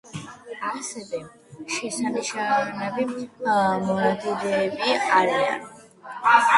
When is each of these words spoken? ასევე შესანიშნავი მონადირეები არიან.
ასევე 0.69 1.19
შესანიშნავი 1.75 3.05
მონადირეები 3.19 5.01
არიან. 5.21 5.73